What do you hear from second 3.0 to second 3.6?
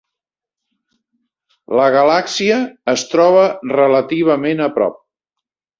troba